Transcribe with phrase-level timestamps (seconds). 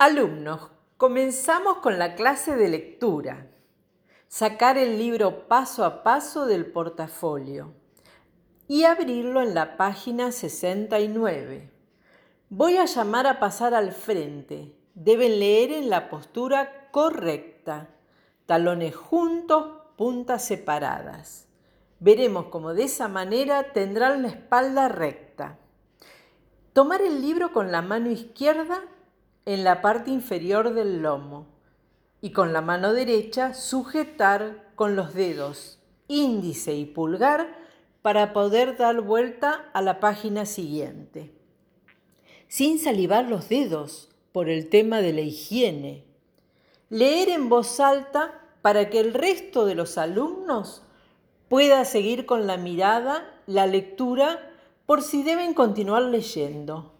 [0.00, 3.48] Alumnos, comenzamos con la clase de lectura.
[4.28, 7.74] Sacar el libro paso a paso del portafolio
[8.68, 11.72] y abrirlo en la página 69.
[12.48, 14.72] Voy a llamar a pasar al frente.
[14.94, 17.88] Deben leer en la postura correcta.
[18.46, 21.48] Talones juntos, puntas separadas.
[21.98, 25.58] Veremos cómo de esa manera tendrán la espalda recta.
[26.72, 28.80] Tomar el libro con la mano izquierda
[29.46, 31.46] en la parte inferior del lomo
[32.20, 37.54] y con la mano derecha sujetar con los dedos índice y pulgar
[38.02, 41.30] para poder dar vuelta a la página siguiente.
[42.48, 46.04] Sin salivar los dedos por el tema de la higiene.
[46.88, 50.82] Leer en voz alta para que el resto de los alumnos
[51.48, 54.52] pueda seguir con la mirada la lectura
[54.86, 56.94] por si deben continuar leyendo.